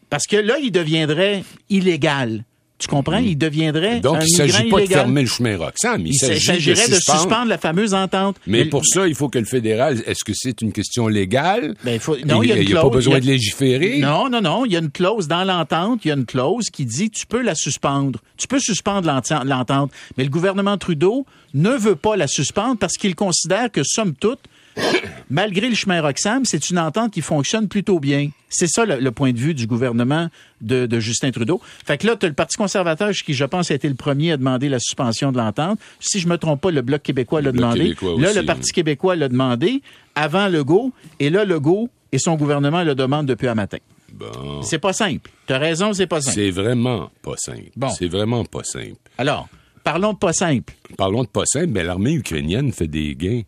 Parce 0.10 0.26
que 0.26 0.36
là, 0.36 0.58
il 0.60 0.72
deviendrait 0.72 1.44
illégal. 1.70 2.44
Tu 2.84 2.88
comprends? 2.90 3.18
Il 3.18 3.38
deviendrait. 3.38 4.00
Donc, 4.00 4.18
un 4.18 4.20
il 4.22 4.26
migrant 4.42 4.48
s'agit 4.58 4.70
pas 4.70 4.82
de 4.82 4.86
fermer 4.88 5.22
le 5.22 5.28
chemin 5.28 5.58
Roxham, 5.58 6.02
il, 6.06 6.14
Il 6.14 6.16
s'agit 6.16 6.40
s'agirait 6.46 6.88
de 6.88 6.94
suspendre. 6.96 7.20
suspendre 7.22 7.48
la 7.50 7.58
fameuse 7.58 7.94
entente. 7.94 8.38
Mais 8.48 8.66
pour 8.66 8.86
ça, 8.86 9.08
il 9.08 9.16
faut 9.16 9.30
que 9.30 9.40
le 9.40 9.46
fédéral, 9.46 10.02
est-ce 10.06 10.24
que 10.24 10.34
c'est 10.36 10.62
une 10.62 10.72
question 10.72 11.08
légale? 11.08 11.76
Ben, 11.84 11.94
il 11.94 12.00
faut- 12.00 12.18
non, 12.26 12.44
il 12.44 12.50
y 12.50 12.52
a 12.52 12.58
une 12.58 12.68
n'y 12.68 12.74
a 12.76 12.82
pas 12.82 12.90
besoin 12.90 13.16
a- 13.18 13.20
de 13.20 13.26
légiférer? 13.26 14.00
Non, 14.00 14.30
non, 14.30 14.42
non. 14.42 14.66
Il 14.66 14.72
y 14.74 14.76
a 14.76 14.80
une 14.80 14.92
clause 14.92 15.28
dans 15.28 15.44
l'entente. 15.44 16.02
Il 16.06 16.10
y 16.10 16.12
a 16.12 16.16
une 16.16 16.26
clause 16.26 16.70
qui 16.72 16.86
dit 16.86 17.10
tu 17.10 17.26
peux 17.26 17.42
la 17.42 17.56
suspendre. 17.56 18.20
Tu 18.38 18.48
peux 18.48 18.60
suspendre 18.60 19.08
l'entente. 19.46 19.92
Mais 20.18 20.24
le 20.24 20.30
gouvernement 20.30 20.78
Trudeau 20.78 21.26
ne 21.54 21.72
veut 21.72 21.96
pas 21.96 22.16
la 22.16 22.28
suspendre 22.28 22.78
parce 22.78 22.94
qu'il 22.98 23.16
considère 23.16 23.72
que, 23.72 23.84
somme 23.84 24.14
toute, 24.14 24.40
malgré 25.30 25.70
le 25.70 25.76
chemin 25.76 26.02
Roxham, 26.02 26.46
c'est 26.46 26.70
une 26.70 26.80
entente 26.80 27.14
qui 27.14 27.22
fonctionne 27.22 27.68
plutôt 27.68 28.00
bien. 28.00 28.30
C'est 28.50 28.68
ça 28.68 28.86
le, 28.86 29.00
le 29.00 29.12
point 29.12 29.32
de 29.32 29.38
vue 29.40 29.54
du 29.54 29.66
gouvernement 29.68 30.30
de, 30.62 30.86
de 30.86 31.00
Justin 31.00 31.32
Trudeau. 31.32 31.60
Fait 31.86 31.98
que 31.98 32.06
là, 32.08 32.16
tu 32.16 32.26
as 32.26 32.30
le 32.30 32.36
Parti 32.36 32.56
conservateur 32.58 33.12
qui, 33.12 33.34
je 33.34 33.46
pense, 33.46 33.72
a 33.72 33.74
été 33.76 33.90
le 33.90 33.96
premier 33.96 34.32
à 34.32 34.38
demander 34.38 34.70
la 34.70 34.80
suspension 34.80 35.32
de 35.32 35.38
l'entente. 35.38 35.80
Si 36.00 36.20
je 36.20 36.28
me 36.28 36.38
trompe 36.38 36.62
pas, 36.62 36.72
le 36.72 36.82
Bloc 36.82 37.02
québécois 37.02 37.42
l'a 37.42 37.52
demandé. 37.52 37.80
québécois 37.80 38.16
Là, 38.20 38.30
aussi, 38.30 38.40
le 38.40 38.46
Parti 38.46 38.68
oui. 38.68 38.72
québécois 38.74 39.16
l'a 39.16 39.30
demandé 39.30 39.82
avant 40.16 40.48
Legault. 40.48 40.92
Et 41.20 41.30
là, 41.30 41.46
Legault 41.46 41.90
et 42.12 42.20
son 42.20 42.36
gouvernement 42.36 42.84
le 42.84 42.94
demandent 42.96 43.26
depuis 43.26 43.48
un 43.48 43.56
matin. 43.56 43.80
Bon. 44.14 44.62
C'est 44.62 44.78
pas 44.78 44.94
simple. 44.94 45.32
Tu 45.48 45.54
as 45.54 45.58
raison, 45.58 45.94
c'est 45.94 46.06
pas 46.06 46.22
simple. 46.22 46.36
C'est 46.36 46.52
vraiment 46.52 47.10
pas 47.24 47.36
simple. 47.38 47.72
Bon. 47.76 47.90
C'est 47.90 48.08
vraiment 48.08 48.46
pas 48.46 48.64
simple. 48.64 48.94
Alors, 49.18 49.48
parlons 49.84 50.14
de 50.14 50.20
pas 50.20 50.34
simple. 50.34 50.74
Parlons 50.96 51.24
de 51.24 51.28
pas 51.30 51.46
simple, 51.46 51.70
mais 51.70 51.84
l'armée 51.84 52.14
ukrainienne 52.14 52.72
fait 52.72 52.88
des 52.88 53.16
gains. 53.16 53.42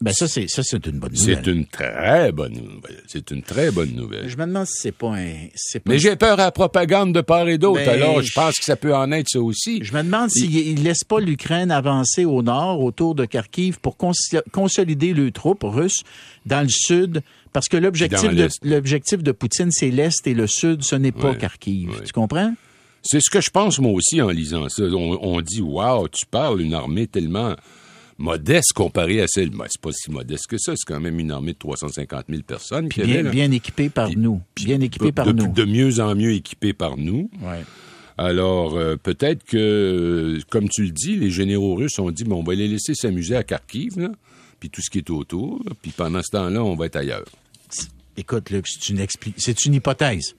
Ben 0.00 0.12
ça, 0.12 0.28
c'est 0.28 0.46
ça, 0.48 0.62
c'est 0.62 0.86
une 0.86 1.00
bonne 1.00 1.12
nouvelle. 1.12 1.40
C'est 1.44 1.50
une 1.50 1.66
très 1.66 2.30
bonne 2.30 2.52
nouvelle. 2.52 3.02
C'est 3.08 3.30
une 3.32 3.42
très 3.42 3.70
bonne 3.72 3.90
nouvelle. 3.96 4.28
Je 4.28 4.36
me 4.36 4.46
demande 4.46 4.66
si 4.66 4.74
c'est 4.82 4.92
pas 4.92 5.16
un. 5.16 5.48
c'est 5.56 5.80
pas- 5.80 5.90
Mais 5.90 5.98
j'ai 5.98 6.14
peur 6.14 6.34
à 6.38 6.44
la 6.44 6.52
propagande 6.52 7.12
de 7.12 7.20
part 7.20 7.48
et 7.48 7.58
d'autre. 7.58 7.80
Ben, 7.84 7.88
Alors, 8.00 8.22
je 8.22 8.32
pense 8.32 8.54
que 8.58 8.64
ça 8.64 8.76
peut 8.76 8.94
en 8.94 9.10
être 9.10 9.28
ça 9.28 9.40
aussi. 9.40 9.80
Je 9.82 9.92
me 9.92 10.02
demande 10.04 10.30
s'il 10.30 10.54
il 10.56 10.84
laisse 10.84 11.02
pas 11.02 11.18
l'Ukraine 11.18 11.72
avancer 11.72 12.24
au 12.24 12.42
nord, 12.42 12.80
autour 12.80 13.16
de 13.16 13.24
Kharkiv, 13.24 13.80
pour 13.80 13.96
cons- 13.96 14.12
consolider 14.52 15.14
les 15.14 15.32
troupes 15.32 15.64
russes 15.64 16.02
dans 16.46 16.62
le 16.62 16.68
sud. 16.68 17.22
Parce 17.52 17.66
que 17.68 17.76
l'objectif 17.76 18.30
de, 18.34 18.48
l'objectif 18.62 19.22
de 19.22 19.32
Poutine, 19.32 19.72
c'est 19.72 19.90
l'Est 19.90 20.24
et 20.26 20.34
le 20.34 20.46
Sud, 20.46 20.84
ce 20.84 20.94
n'est 20.94 21.12
pas 21.12 21.30
Ouais, 21.30 21.38
Kharkiv. 21.38 21.90
ouais. 21.90 22.04
Tu 22.04 22.12
comprends? 22.12 22.54
C'est 23.02 23.20
ce 23.20 23.30
que 23.30 23.40
je 23.40 23.50
pense 23.50 23.78
moi 23.80 23.92
aussi 23.92 24.20
en 24.22 24.28
lisant 24.28 24.68
ça. 24.68 24.82
On, 24.84 25.18
on 25.22 25.40
dit, 25.40 25.60
wow, 25.62 26.06
tu 26.08 26.26
parles 26.26 26.60
une 26.60 26.74
armée 26.74 27.06
tellement 27.06 27.56
modeste 28.18 28.72
comparée 28.74 29.20
à 29.22 29.26
celle. 29.28 29.50
Ben, 29.50 29.64
c'est 29.68 29.80
pas 29.80 29.92
si 29.92 30.10
modeste 30.10 30.46
que 30.48 30.58
ça. 30.58 30.74
C'est 30.76 30.86
quand 30.86 31.00
même 31.00 31.18
une 31.18 31.30
armée 31.30 31.52
de 31.52 31.58
350 31.58 32.26
000 32.28 32.42
personnes. 32.42 32.88
Puis 32.88 33.02
avait, 33.02 33.22
bien, 33.22 33.30
bien 33.30 33.50
équipée 33.52 33.88
par 33.88 34.10
nous. 34.10 34.42
Bien 34.56 34.80
équipée 34.80 35.12
par 35.12 35.26
de, 35.26 35.32
nous. 35.32 35.52
de 35.52 35.64
mieux 35.64 36.00
en 36.00 36.14
mieux 36.14 36.32
équipée 36.32 36.72
par 36.72 36.96
nous. 36.96 37.30
Ouais. 37.42 37.62
Alors, 38.20 38.76
euh, 38.76 38.96
peut-être 38.96 39.44
que, 39.44 39.56
euh, 39.56 40.40
comme 40.50 40.68
tu 40.68 40.82
le 40.82 40.90
dis, 40.90 41.14
les 41.14 41.30
généraux 41.30 41.76
russes 41.76 41.98
ont 42.00 42.10
dit, 42.10 42.24
bon, 42.24 42.40
on 42.40 42.42
va 42.42 42.54
les 42.56 42.66
laisser 42.66 42.94
s'amuser 42.94 43.36
à 43.36 43.44
Kharkiv, 43.44 43.96
là, 43.96 44.10
puis 44.58 44.70
tout 44.70 44.82
ce 44.82 44.90
qui 44.90 44.98
est 44.98 45.08
autour, 45.10 45.60
là, 45.64 45.70
puis 45.80 45.92
pendant 45.96 46.20
ce 46.20 46.32
temps-là, 46.32 46.64
on 46.64 46.74
va 46.74 46.86
être 46.86 46.96
ailleurs. 46.96 47.24
Écoute, 48.16 48.50
Luc, 48.50 48.66
c'est 48.66 48.88
une, 48.88 48.98
expli- 48.98 49.34
c'est 49.36 49.64
une 49.66 49.74
hypothèse. 49.74 50.34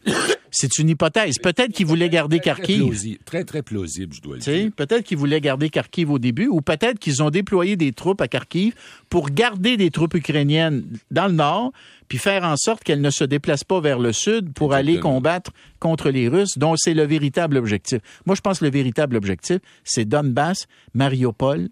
C'est 0.51 0.80
une 0.80 0.90
hypothèse. 0.90 1.38
Peut-être 1.40 1.72
qu'il 1.72 1.86
voulait 1.86 2.10
garder 2.10 2.40
Kharkiv. 2.40 3.18
très, 3.25 3.44
très 3.44 3.62
plausible, 3.62 4.13
je 4.13 4.22
dois 4.22 4.36
le 4.36 4.42
dire. 4.42 4.72
Peut-être 4.75 5.04
qu'ils 5.04 5.18
voulaient 5.18 5.42
garder 5.42 5.69
Kharkiv 5.69 6.12
au 6.12 6.19
début, 6.19 6.48
ou 6.48 6.62
peut-être 6.62 7.00
qu'ils 7.00 7.24
ont 7.24 7.30
déployé 7.30 7.75
des 7.75 7.92
troupes 7.92 8.22
à 8.22 8.28
Kharkiv 8.28 8.74
pour 9.10 9.30
garder 9.30 9.78
des 9.78 9.92
troupes 9.92 10.13
ukrainiennes 10.13 10.84
dans 11.12 11.28
le 11.28 11.34
nord, 11.34 11.72
puis 12.07 12.18
faire 12.18 12.44
en 12.44 12.56
sorte 12.57 12.84
qu'elles 12.84 13.01
ne 13.01 13.10
se 13.10 13.24
déplacent 13.24 13.63
pas 13.63 13.80
vers 13.80 14.00
le 14.00 14.13
sud 14.13 14.54
pour 14.54 14.74
aller 14.74 15.00
combattre 15.00 15.51
contre 15.80 16.10
les 16.10 16.28
Russes, 16.28 16.57
dont 16.57 16.75
c'est 16.78 16.94
le 16.94 17.04
véritable 17.04 17.57
objectif. 17.57 18.00
Moi, 18.25 18.36
je 18.36 18.42
pense 18.42 18.60
que 18.60 18.66
le 18.66 18.72
véritable 18.72 19.16
objectif, 19.16 19.60
c'est 19.84 20.06
Donbass, 20.06 20.68
Mariupol, 20.94 21.69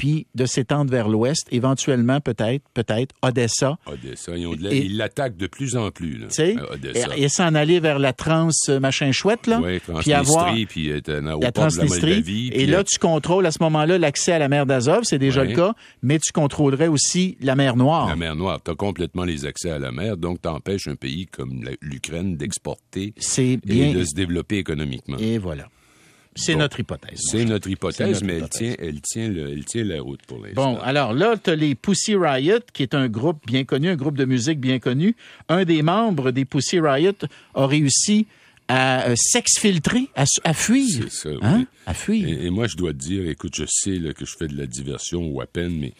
puis 0.00 0.26
de 0.34 0.46
s'étendre 0.46 0.90
vers 0.90 1.10
l'ouest, 1.10 1.46
éventuellement 1.50 2.20
peut-être, 2.22 2.64
peut-être 2.72 3.14
Odessa, 3.20 3.76
Odessa, 3.84 4.32
ils 4.34 4.48
de 4.56 4.96
l'attaquent 4.96 5.36
de 5.36 5.46
plus 5.46 5.76
en 5.76 5.90
plus, 5.90 6.16
là, 6.16 6.28
tu 6.28 6.36
sais, 6.36 6.56
à 6.56 6.72
Odessa. 6.72 7.18
et, 7.18 7.24
et 7.24 7.28
s'en 7.28 7.54
aller 7.54 7.80
vers 7.80 7.98
la 7.98 8.14
trans 8.14 8.48
euh, 8.70 8.80
machin 8.80 9.12
chouette 9.12 9.46
là, 9.46 9.60
Ouais, 9.60 9.78
puis 10.00 10.14
avoir 10.14 10.46
Transnistrie, 10.46 10.64
puis 10.66 10.88
la 10.88 10.94
aéroport 10.94 11.38
de 11.40 11.44
la 11.44 11.52
Transnistrie. 11.52 12.00
Moldavie. 12.12 12.48
Et 12.54 12.64
là, 12.64 12.82
tu 12.82 12.98
contrôles 12.98 13.44
à 13.44 13.50
ce 13.50 13.58
moment-là 13.62 13.98
l'accès 13.98 14.32
à 14.32 14.38
la 14.38 14.48
mer 14.48 14.64
d'Azov, 14.64 15.04
c'est 15.04 15.18
déjà 15.18 15.42
Ouais. 15.42 15.48
le 15.48 15.54
cas, 15.54 15.74
mais 16.02 16.18
tu 16.18 16.32
contrôlerais 16.32 16.88
aussi 16.88 17.36
la 17.42 17.54
mer 17.54 17.76
Noire. 17.76 18.08
la 18.08 18.16
mer 18.16 18.36
Noire, 18.36 18.58
tu 18.64 18.70
as 18.70 18.74
complètement 18.74 19.24
les 19.24 19.44
accès 19.44 19.70
à 19.70 19.78
la 19.78 19.92
mer, 19.92 20.16
donc 20.16 20.40
tu 20.40 20.48
empêches 20.48 20.88
un 20.88 20.94
pays 20.96 21.26
comme 21.26 21.62
l'Ukraine 21.82 22.38
d'exporter 22.38 23.12
et 23.36 23.56
bien. 23.58 23.92
de 23.92 24.02
se 24.04 24.14
développer 24.14 24.56
économiquement. 24.56 25.18
Et 25.18 25.36
voilà. 25.36 25.68
C'est 26.40 26.52
Bon. 26.54 26.58
notre 26.60 26.80
hypothèse. 26.80 27.20
C'est 27.30 27.44
notre 27.44 27.68
hypothèse, 27.68 28.22
notre 28.22 28.24
mais 28.26 28.38
hypothèse. 28.38 28.76
Elle, 28.78 28.78
tient, 28.78 28.86
elle, 28.88 29.00
tient 29.00 29.28
le- 29.28 29.50
elle 29.52 29.64
tient 29.64 29.84
la 29.84 30.00
route 30.00 30.20
pour 30.26 30.38
l'instant. 30.44 30.72
Bon, 30.74 30.78
alors 30.80 31.12
là, 31.12 31.36
tu 31.36 31.50
as 31.50 31.54
les 31.56 31.74
Pussy 31.74 32.14
Riot, 32.16 32.60
qui 32.72 32.82
est 32.82 32.94
un 32.94 33.08
groupe 33.08 33.46
bien 33.46 33.64
connu, 33.64 33.88
un 33.88 33.96
groupe 33.96 34.16
de 34.16 34.24
musique 34.24 34.58
bien 34.60 34.78
connu. 34.78 35.14
Un 35.48 35.64
des 35.64 35.82
membres 35.82 36.30
des 36.30 36.44
Pussy 36.44 36.80
Riot 36.80 37.12
a 37.54 37.66
réussi 37.66 38.26
à 38.68 39.08
euh, 39.08 39.14
s'exfiltrer, 39.16 40.08
à, 40.14 40.24
à 40.44 40.54
fuir. 40.54 40.86
C'est 41.08 41.10
ça, 41.10 41.30
oui. 41.30 41.38
Hein? 41.42 41.66
À 41.86 41.94
fuir. 41.94 42.28
Et, 42.28 42.46
et 42.46 42.50
moi, 42.50 42.66
je 42.68 42.76
dois 42.76 42.92
te 42.92 42.98
dire, 42.98 43.28
écoute, 43.28 43.54
je 43.56 43.64
sais 43.68 43.98
là, 43.98 44.12
que 44.12 44.24
je 44.24 44.34
fais 44.38 44.46
de 44.46 44.56
la 44.56 44.66
diversion 44.66 45.26
ou 45.26 45.40
à 45.40 45.46
peine, 45.46 45.76
mais 45.78 45.92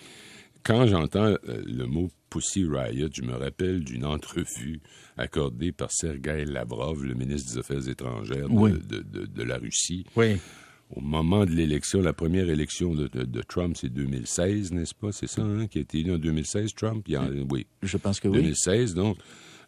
quand 0.62 0.86
j'entends 0.86 1.24
euh, 1.24 1.36
le 1.66 1.86
mot 1.86 2.10
Pussy 2.30 2.64
Riot, 2.64 3.08
je 3.12 3.22
me 3.22 3.32
rappelle 3.34 3.80
d'une 3.84 4.04
entrevue 4.04 4.80
accordée 5.16 5.72
par 5.72 5.90
Sergei 5.90 6.44
Lavrov, 6.44 7.04
le 7.04 7.14
ministre 7.14 7.52
des 7.52 7.58
Affaires 7.58 7.88
étrangères 7.88 8.48
de, 8.48 8.54
Oui. 8.54 8.70
de- 8.72 9.00
de- 9.02 9.26
de 9.26 9.42
la 9.42 9.58
Russie, 9.58 10.06
Oui. 10.16 10.36
au 10.94 11.00
moment 11.00 11.44
de 11.44 11.50
l'élection, 11.50 12.00
la 12.00 12.12
première 12.12 12.48
élection 12.48 12.94
de, 12.94 13.08
Trump, 13.42 13.76
c'est 13.76 13.92
2016, 13.92 14.72
n'est-ce 14.72 14.94
pas? 14.94 15.12
C'est 15.12 15.26
ça, 15.26 15.42
hein, 15.42 15.66
qui 15.66 15.78
a 15.78 15.80
été 15.82 15.98
élu 15.98 16.12
en 16.14 16.18
2016, 16.18 16.72
Trump? 16.74 17.04
Il 17.08 17.18
en- 17.18 17.28
oui. 17.50 17.66
Je 17.82 17.96
pense 17.96 18.20
que 18.20 18.28
oui. 18.28 18.38
2016, 18.38 18.94
donc. 18.94 19.18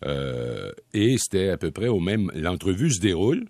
Euh, 0.04 0.73
et 0.95 1.16
c'était 1.19 1.49
à 1.50 1.57
peu 1.57 1.71
près 1.71 1.88
au 1.88 2.00
même. 2.00 2.31
L'entrevue 2.35 2.90
se 2.92 3.00
déroule. 3.00 3.47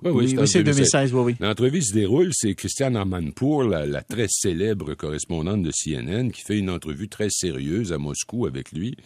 Oui, 0.00 0.10
Oui, 0.10 0.28
c'est 0.28 0.36
oui, 0.36 0.42
en 0.42 0.46
c'est 0.46 0.64
2016, 0.64 1.14
oui, 1.14 1.20
oui. 1.24 1.36
L'entrevue 1.40 1.82
se 1.82 1.92
déroule, 1.92 2.30
c'est 2.32 2.54
Christiane 2.54 2.96
Amanpour, 2.96 3.64
la, 3.64 3.84
la 3.86 4.02
très 4.02 4.26
célèbre 4.28 4.94
correspondante 4.94 5.62
de 5.62 5.70
CNN, 5.70 6.30
qui 6.30 6.42
fait 6.42 6.58
une 6.58 6.70
entrevue 6.70 7.08
très 7.08 7.28
sérieuse 7.30 7.92
à 7.92 7.98
Moscou 7.98 8.46
avec 8.46 8.72
lui. 8.72 8.96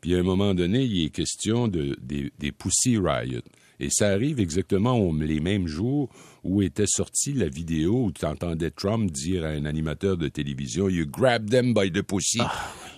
Puis 0.00 0.14
à 0.14 0.18
un 0.18 0.22
moment 0.22 0.54
donné, 0.54 0.84
il 0.84 1.06
est 1.06 1.10
question 1.10 1.68
de, 1.68 1.96
des, 2.00 2.32
des 2.38 2.52
Pussy 2.52 2.96
Riot. 2.98 3.42
Et 3.80 3.88
ça 3.90 4.08
arrive 4.10 4.38
exactement 4.40 5.12
les 5.12 5.40
mêmes 5.40 5.66
jours 5.66 6.08
où 6.44 6.62
était 6.62 6.86
sortie 6.86 7.32
la 7.32 7.48
vidéo 7.48 8.04
où 8.04 8.12
tu 8.12 8.24
entendais 8.24 8.70
Trump 8.70 9.10
dire 9.10 9.44
à 9.44 9.48
un 9.48 9.64
animateur 9.64 10.16
de 10.16 10.28
télévision 10.28 10.88
You 10.88 11.06
grab 11.06 11.50
them 11.50 11.74
by 11.74 11.90
the 11.90 12.02
pussy. 12.02 12.40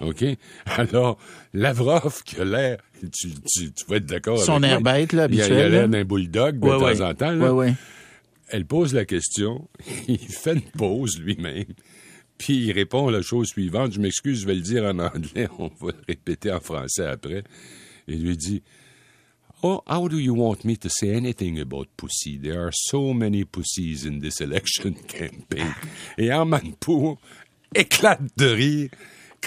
OK? 0.00 0.24
Alors, 0.66 1.18
Lavrov, 1.54 2.22
qui 2.24 2.36
a 2.40 2.44
l'air, 2.44 2.78
tu, 3.00 3.30
tu, 3.46 3.72
tu 3.72 3.84
vas 3.88 3.96
être 3.96 4.06
d'accord 4.06 4.38
Son 4.38 4.62
avec 4.62 4.70
air 4.70 4.80
bête, 4.82 5.12
là, 5.12 5.22
habituel, 5.24 5.52
Il 5.52 5.60
a 5.60 5.68
l'air 5.68 5.88
d'un 5.88 6.04
bulldog 6.04 6.58
de 6.58 6.66
Ouais, 6.66 6.78
temps 6.78 6.84
ouais. 6.84 7.02
en 7.02 7.14
temps. 7.14 7.32
là. 7.32 7.54
Ouais. 7.54 7.74
Elle 8.48 8.66
pose 8.66 8.92
la 8.94 9.04
question, 9.04 9.66
il 10.08 10.18
fait 10.18 10.54
une 10.54 10.60
pause 10.60 11.18
lui-même, 11.20 11.64
Puis 12.38 12.66
il 12.66 12.72
répond 12.72 13.08
la 13.08 13.22
chose 13.22 13.48
suivante. 13.48 13.92
Je 13.92 14.00
m'excuse, 14.00 14.42
je 14.42 14.46
vais 14.46 14.54
le 14.54 14.60
dire 14.60 14.84
en 14.84 14.98
anglais. 14.98 15.48
On 15.58 15.68
va 15.80 15.92
le 15.92 16.04
répéter 16.06 16.52
en 16.52 16.60
français 16.60 17.06
après. 17.06 17.42
Il 18.08 18.22
lui 18.22 18.36
dit 18.36 18.62
How 19.86 20.08
do 20.08 20.18
you 20.18 20.34
want 20.34 20.64
me 20.64 20.76
to 20.76 20.88
say 20.88 21.14
anything 21.14 21.60
about 21.60 21.88
pussy? 21.96 22.38
There 22.38 22.66
are 22.66 22.72
so 22.72 23.12
many 23.12 23.44
pussies 23.44 24.04
in 24.04 24.20
this 24.20 24.40
election 24.40 24.94
campaign. 25.08 25.74
Et 26.18 26.30
Manpour 26.44 27.18
éclate 27.74 28.22
de 28.36 28.46
rire 28.46 28.90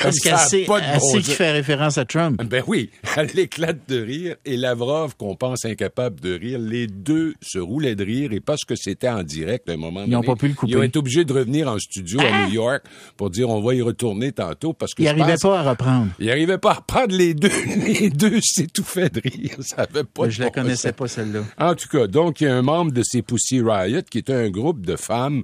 parce 0.02 0.20
qu'elle 0.20 0.38
sait, 0.38 0.66
qu'il 0.66 1.24
fait 1.24 1.52
référence 1.52 1.98
à 1.98 2.06
Trump. 2.06 2.42
Ben 2.44 2.64
oui, 2.68 2.90
elle 3.18 3.38
éclate 3.38 3.88
de 3.88 4.02
rire 4.02 4.36
et 4.46 4.58
Lavrov, 4.58 5.16
qu'on 5.16 5.36
pense 5.36 5.66
incapable 5.66 6.20
de 6.20 6.34
rire, 6.34 6.60
les 6.60 6.88
deux 6.88 7.36
se 7.42 7.60
roulaient 7.60 7.96
de 7.96 8.04
rire 8.04 8.34
et 8.34 8.40
parce 8.40 8.64
que 8.66 8.76
c'était 8.76 9.10
en 9.10 9.24
direct 9.24 9.70
à 9.70 9.74
un 9.74 9.78
moment 9.78 10.04
Ils 10.06 10.12
n'ont 10.12 10.24
pas 10.24 10.36
pu 10.36 10.48
le 10.48 10.54
couper. 10.54 10.72
Ils 10.72 10.78
ont 10.78 10.84
été 10.84 11.00
obligés 11.00 11.26
de 11.26 11.34
revenir 11.34 11.68
en 11.68 11.78
studio 11.78 12.20
à 12.20 12.24
ah! 12.32 12.46
New 12.46 12.54
York 12.54 12.84
pour 13.18 13.30
dire 13.30 13.50
on 13.50 13.62
va 13.62 13.74
y 13.74 13.82
retourner 13.82 14.32
tantôt 14.32 14.74
parce 14.74 14.94
que 14.94 15.02
Ils 15.02 15.06
n'arrivaient 15.06 15.38
pas 15.42 15.60
à 15.60 15.70
reprendre. 15.70 16.08
Ils 16.20 16.28
n'arrivaient 16.28 16.58
pas 16.58 16.72
à 16.72 16.76
reprendre 16.76 17.16
les 17.16 17.34
deux. 17.34 17.50
Les 17.90 18.10
deux 18.10 18.40
s'étouffaient 18.42 19.10
de 19.10 19.22
rire. 19.22 19.56
Ça 19.60 19.84
avait 19.84 20.04
pas 20.04 20.26
Mais 20.26 20.32
Je 20.32 20.44
la 20.44 20.50
connaissais 20.50 20.92
pas 20.92 21.08
celle-là. 21.08 21.42
En 21.58 21.76
tout 21.76 21.88
cas, 21.88 22.08
donc 22.08 22.42
il 22.42 22.46
y 22.46 22.48
a 22.48 22.56
un 22.56 22.62
membre 22.62 22.92
de 22.92 23.02
ces 23.04 23.22
Pussy 23.22 23.62
Riot 23.62 24.02
qui 24.10 24.20
est 24.20 24.30
un 24.30 24.50
groupe 24.50 24.86
de 24.86 24.96
femmes 24.96 25.44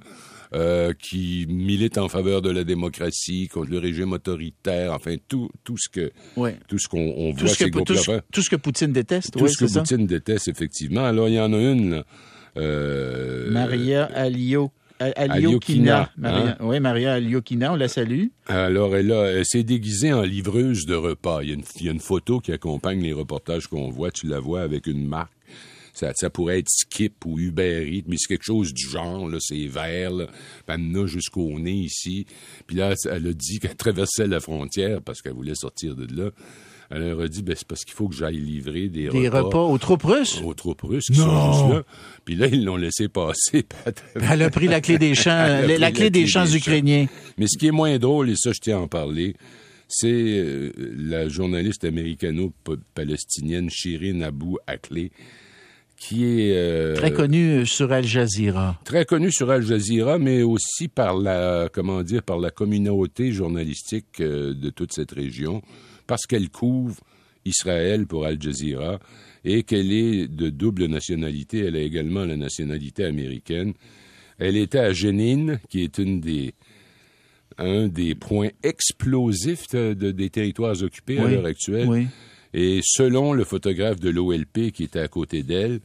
euh, 0.54 0.92
qui 0.92 1.46
milite 1.48 1.98
en 1.98 2.08
faveur 2.08 2.42
de 2.42 2.50
la 2.50 2.64
démocratie, 2.64 3.48
contre 3.48 3.70
le 3.70 3.78
régime 3.78 4.12
autoritaire, 4.12 4.92
enfin 4.92 5.16
tout, 5.28 5.50
tout 5.64 5.76
ce 5.76 5.88
que 5.88 6.12
tout 6.68 6.78
ce 6.78 6.88
qu'on 6.88 7.32
voit 7.32 7.48
ces 7.48 7.70
groupes-là 7.70 8.22
Tout 8.32 8.42
ce 8.42 8.50
que 8.50 8.56
Poutine 8.56 8.92
déteste, 8.92 9.36
Tout 9.36 9.48
ce 9.48 9.64
que 9.64 9.72
Poutine 9.72 10.06
déteste, 10.06 10.48
effectivement. 10.48 11.04
Alors, 11.04 11.28
il 11.28 11.34
y 11.34 11.40
en 11.40 11.52
a 11.52 11.58
une, 11.58 12.04
euh, 12.56 13.50
Maria 13.50 14.04
Alio. 14.04 14.70
Aliokina. 14.98 16.10
Hein? 16.24 16.56
Oui, 16.60 16.80
Maria 16.80 17.14
Aliokina, 17.14 17.72
on 17.72 17.76
la 17.76 17.88
salue. 17.88 18.28
Alors, 18.46 18.96
elle, 18.96 19.10
elle 19.10 19.44
s'est 19.44 19.62
déguisée 19.62 20.14
en 20.14 20.22
livreuse 20.22 20.86
de 20.86 20.94
repas. 20.94 21.42
Il 21.42 21.48
y, 21.50 21.52
a 21.52 21.54
une, 21.54 21.64
il 21.80 21.86
y 21.86 21.88
a 21.90 21.92
une 21.92 22.00
photo 22.00 22.40
qui 22.40 22.50
accompagne 22.52 23.02
les 23.02 23.12
reportages 23.12 23.66
qu'on 23.66 23.90
voit. 23.90 24.10
Tu 24.10 24.26
la 24.26 24.40
vois 24.40 24.62
avec 24.62 24.86
une 24.86 25.06
marque 25.06 25.35
ça, 25.96 26.30
pourrait 26.30 26.58
être 26.58 26.68
Skip 26.68 27.24
ou 27.24 27.38
Uber 27.38 27.88
Eats, 27.90 28.04
mais 28.06 28.16
c'est 28.18 28.28
quelque 28.28 28.44
chose 28.44 28.74
du 28.74 28.86
genre, 28.86 29.28
là, 29.28 29.38
c'est 29.40 29.66
vert, 29.66 30.12
là. 30.12 30.26
jusqu'au 31.06 31.58
nez 31.58 31.72
ici. 31.72 32.26
Puis 32.66 32.76
là, 32.76 32.94
elle 33.10 33.28
a 33.28 33.32
dit 33.32 33.58
qu'elle 33.58 33.76
traversait 33.76 34.26
la 34.26 34.40
frontière 34.40 35.00
parce 35.02 35.22
qu'elle 35.22 35.34
voulait 35.34 35.54
sortir 35.54 35.94
de 35.94 36.06
là. 36.14 36.30
Elle 36.90 37.08
leur 37.08 37.20
a 37.20 37.28
dit, 37.28 37.42
ben, 37.42 37.56
c'est 37.56 37.66
parce 37.66 37.84
qu'il 37.84 37.94
faut 37.94 38.08
que 38.08 38.14
j'aille 38.14 38.36
livrer 38.36 38.88
des, 38.88 39.08
des 39.08 39.28
repas. 39.28 39.58
aux 39.58 39.78
troupes 39.78 40.04
russes? 40.04 40.40
Aux 40.44 40.54
troupes 40.54 40.82
russes 40.82 41.06
qui 41.06 41.16
sont 41.16 41.52
juste 41.52 41.68
là. 41.68 41.82
Puis 42.24 42.36
là, 42.36 42.46
ils 42.46 42.64
l'ont 42.64 42.76
laissé 42.76 43.08
passer. 43.08 43.66
Elle 44.30 44.42
a 44.42 44.50
pris 44.50 44.68
la 44.68 44.80
clé 44.80 44.96
des 44.98 45.14
champs, 45.16 45.62
la, 45.66 45.90
clé 45.90 46.10
des 46.10 46.28
champs 46.28 46.46
ukrainiens. 46.46 47.06
Mais 47.38 47.46
ce 47.48 47.58
qui 47.58 47.66
est 47.66 47.72
moins 47.72 47.98
drôle, 47.98 48.30
et 48.30 48.36
ça, 48.36 48.52
je 48.52 48.60
tiens 48.60 48.78
à 48.78 48.80
en 48.82 48.88
parler, 48.88 49.34
c'est 49.88 50.08
euh, 50.08 50.72
la 50.76 51.28
journaliste 51.28 51.84
américano-palestinienne 51.84 53.68
Shirin 53.68 54.20
Abu 54.20 54.56
Akleh 54.66 55.10
qui 55.96 56.24
est 56.24 56.56
euh, 56.56 56.94
très 56.94 57.12
connu 57.12 57.66
sur 57.66 57.90
Al 57.92 58.04
Jazeera. 58.04 58.78
Très 58.84 59.04
connu 59.04 59.32
sur 59.32 59.50
Al 59.50 59.62
Jazeera, 59.62 60.18
mais 60.18 60.42
aussi 60.42 60.88
par 60.88 61.16
la 61.16 61.68
comment 61.72 62.02
dire 62.02 62.22
par 62.22 62.38
la 62.38 62.50
communauté 62.50 63.32
journalistique 63.32 64.20
euh, 64.20 64.54
de 64.54 64.70
toute 64.70 64.92
cette 64.92 65.12
région, 65.12 65.62
parce 66.06 66.26
qu'elle 66.26 66.50
couvre 66.50 66.96
Israël 67.44 68.06
pour 68.06 68.26
Al 68.26 68.40
Jazeera 68.40 68.98
et 69.44 69.62
qu'elle 69.62 69.92
est 69.92 70.28
de 70.28 70.50
double 70.50 70.86
nationalité. 70.86 71.60
Elle 71.60 71.76
a 71.76 71.80
également 71.80 72.24
la 72.24 72.36
nationalité 72.36 73.04
américaine. 73.04 73.72
Elle 74.38 74.56
était 74.56 74.80
à 74.80 74.92
Jenin, 74.92 75.58
qui 75.70 75.82
est 75.82 75.98
une 75.98 76.20
des 76.20 76.52
un 77.58 77.88
des 77.88 78.14
points 78.14 78.50
explosifs 78.62 79.68
de, 79.68 79.94
des 79.94 80.28
territoires 80.28 80.82
occupés 80.82 81.18
à 81.18 81.26
l'heure 81.26 81.46
actuelle. 81.46 81.88
Oui. 81.88 82.06
Et 82.58 82.80
selon 82.82 83.34
le 83.34 83.44
photographe 83.44 84.00
de 84.00 84.08
l'OLP 84.08 84.72
qui 84.72 84.84
était 84.84 84.98
à 84.98 85.08
côté 85.08 85.42
d'elle, 85.42 85.80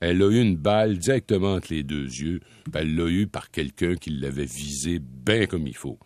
elle 0.00 0.22
a 0.22 0.28
eu 0.28 0.38
une 0.38 0.54
balle 0.54 0.98
directement 0.98 1.54
entre 1.54 1.72
les 1.72 1.82
deux 1.82 2.04
yeux. 2.04 2.40
Elle 2.74 2.94
l'a 2.94 3.06
eu 3.06 3.26
par 3.26 3.50
quelqu'un 3.50 3.94
qui 3.94 4.10
l'avait 4.10 4.44
visé 4.44 4.98
bien 5.00 5.46
comme 5.46 5.66
il 5.66 5.74
faut. 5.74 5.98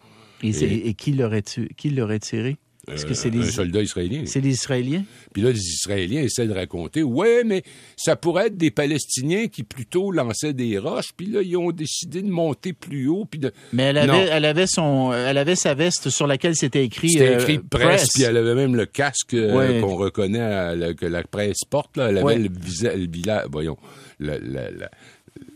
Et, 0.44 0.94
qui 0.94 1.12
l'aurait 1.12 1.42
tiré? 1.42 2.56
Est-ce 2.92 3.06
que 3.06 3.14
c'est 3.14 3.30
les... 3.30 3.48
Un 3.48 3.50
soldat 3.50 3.82
israélien. 3.82 4.22
C'est 4.26 4.40
les 4.40 4.50
Israéliens? 4.50 5.04
Puis 5.32 5.42
là, 5.42 5.50
les 5.50 5.58
Israéliens 5.58 6.22
essaient 6.22 6.46
de 6.46 6.52
raconter, 6.52 7.02
ouais, 7.02 7.44
mais 7.44 7.62
ça 7.96 8.16
pourrait 8.16 8.48
être 8.48 8.56
des 8.56 8.70
Palestiniens 8.70 9.48
qui 9.48 9.62
plutôt 9.62 10.10
lançaient 10.10 10.52
des 10.52 10.78
roches, 10.78 11.12
puis 11.16 11.26
là, 11.26 11.42
ils 11.42 11.56
ont 11.56 11.70
décidé 11.70 12.22
de 12.22 12.30
monter 12.30 12.72
plus 12.72 13.08
haut, 13.08 13.24
puis 13.24 13.40
de... 13.40 13.52
Mais 13.72 13.84
elle 13.84 13.98
avait, 13.98 14.28
elle 14.30 14.44
avait 14.44 14.66
son, 14.66 15.12
elle 15.12 15.38
avait 15.38 15.56
sa 15.56 15.74
veste 15.74 16.10
sur 16.10 16.26
laquelle 16.26 16.56
c'était 16.56 16.84
écrit... 16.84 17.10
C'était 17.10 17.34
écrit 17.34 17.56
euh, 17.58 17.62
presse, 17.70 18.08
puis 18.12 18.22
elle 18.22 18.36
avait 18.36 18.54
même 18.54 18.76
le 18.76 18.86
casque 18.86 19.34
euh, 19.34 19.80
qu'on 19.80 19.96
reconnaît, 19.96 20.94
que 20.94 21.06
la 21.06 21.22
presse 21.22 21.64
porte, 21.68 21.96
là. 21.96 22.08
Elle 22.10 22.18
avait 22.18 22.38
le, 22.38 22.48
le, 22.48 23.50
voyons, 23.50 23.76
la, 24.20 24.38
la, 24.38 24.70
la, 24.70 24.90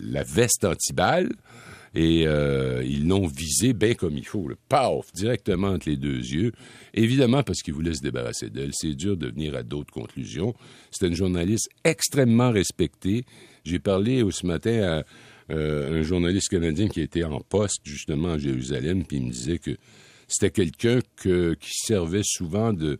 la 0.00 0.22
veste 0.22 0.64
antiballe 0.64 1.30
et 1.98 2.28
euh, 2.28 2.84
ils 2.86 3.08
l'ont 3.08 3.26
visé 3.26 3.72
bien 3.72 3.94
comme 3.94 4.16
il 4.16 4.24
faut, 4.24 4.46
le 4.46 4.56
paf, 4.68 5.12
directement 5.14 5.70
entre 5.70 5.88
les 5.88 5.96
deux 5.96 6.18
yeux. 6.18 6.52
Évidemment, 6.94 7.42
parce 7.42 7.60
qu'ils 7.60 7.74
voulaient 7.74 7.94
se 7.94 8.02
débarrasser 8.02 8.50
d'elle. 8.50 8.70
C'est 8.72 8.94
dur 8.94 9.16
de 9.16 9.26
venir 9.26 9.56
à 9.56 9.64
d'autres 9.64 9.92
conclusions. 9.92 10.54
C'est 10.92 11.08
une 11.08 11.16
journaliste 11.16 11.68
extrêmement 11.82 12.52
respectée. 12.52 13.24
J'ai 13.64 13.80
parlé 13.80 14.24
ce 14.30 14.46
matin 14.46 14.80
à 15.48 15.52
euh, 15.52 15.98
un 15.98 16.02
journaliste 16.02 16.50
canadien 16.50 16.86
qui 16.86 17.00
était 17.00 17.24
en 17.24 17.40
poste 17.40 17.80
justement 17.82 18.34
à 18.34 18.38
Jérusalem, 18.38 19.04
puis 19.04 19.16
il 19.16 19.24
me 19.24 19.32
disait 19.32 19.58
que 19.58 19.76
c'était 20.28 20.52
quelqu'un 20.52 21.00
qui 21.16 21.72
servait 21.72 22.22
souvent 22.22 22.72
de 22.72 22.98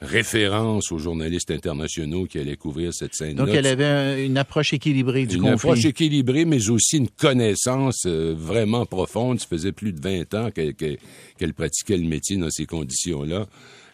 référence 0.00 0.92
aux 0.92 0.98
journalistes 0.98 1.50
internationaux 1.50 2.26
qui 2.26 2.38
allaient 2.38 2.56
couvrir 2.56 2.92
cette 2.94 3.14
scène-là. 3.14 3.44
Donc, 3.44 3.54
elle 3.54 3.66
avait 3.66 4.24
une 4.24 4.38
approche 4.38 4.72
équilibrée 4.72 5.26
du 5.26 5.36
conflit. 5.36 5.48
Une 5.48 5.54
approche 5.54 5.84
équilibrée, 5.84 6.44
mais 6.44 6.70
aussi 6.70 6.96
une 6.98 7.08
connaissance 7.08 8.04
euh, 8.06 8.34
vraiment 8.36 8.86
profonde. 8.86 9.40
Ça 9.40 9.46
faisait 9.46 9.72
plus 9.72 9.92
de 9.92 10.00
20 10.00 10.34
ans 10.34 10.50
qu'elle 10.50 11.54
pratiquait 11.54 11.98
le 11.98 12.08
métier 12.08 12.36
dans 12.36 12.50
ces 12.50 12.66
conditions-là. 12.66 13.46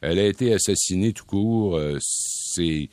Elle 0.02 0.18
a 0.18 0.26
été 0.26 0.52
assassinée 0.52 1.12
tout 1.12 1.24
court. 1.24 1.76
Euh, 1.76 1.98
c'est 2.00 2.88